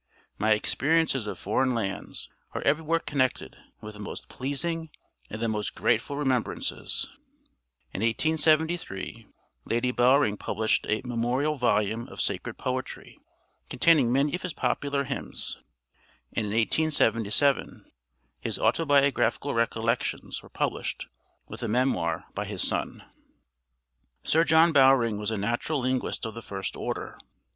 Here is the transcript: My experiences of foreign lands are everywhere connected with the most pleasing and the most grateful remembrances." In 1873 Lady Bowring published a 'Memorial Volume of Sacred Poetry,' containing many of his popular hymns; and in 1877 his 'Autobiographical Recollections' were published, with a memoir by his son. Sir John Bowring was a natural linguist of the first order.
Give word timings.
My 0.39 0.53
experiences 0.53 1.27
of 1.27 1.37
foreign 1.37 1.75
lands 1.75 2.27
are 2.53 2.63
everywhere 2.63 2.97
connected 2.97 3.55
with 3.81 3.93
the 3.93 3.99
most 3.99 4.29
pleasing 4.29 4.89
and 5.29 5.39
the 5.39 5.47
most 5.47 5.75
grateful 5.75 6.15
remembrances." 6.17 7.07
In 7.93 8.01
1873 8.01 9.27
Lady 9.65 9.91
Bowring 9.91 10.37
published 10.37 10.87
a 10.89 11.03
'Memorial 11.05 11.55
Volume 11.55 12.07
of 12.07 12.19
Sacred 12.19 12.57
Poetry,' 12.57 13.19
containing 13.69 14.11
many 14.11 14.33
of 14.33 14.41
his 14.41 14.53
popular 14.55 15.03
hymns; 15.03 15.57
and 16.33 16.47
in 16.47 16.51
1877 16.51 17.85
his 18.39 18.57
'Autobiographical 18.57 19.53
Recollections' 19.53 20.41
were 20.41 20.49
published, 20.49 21.05
with 21.47 21.61
a 21.61 21.67
memoir 21.67 22.25
by 22.33 22.45
his 22.45 22.67
son. 22.67 23.03
Sir 24.23 24.43
John 24.45 24.71
Bowring 24.71 25.19
was 25.19 25.29
a 25.29 25.37
natural 25.37 25.79
linguist 25.81 26.25
of 26.25 26.33
the 26.33 26.41
first 26.41 26.75
order. 26.75 27.19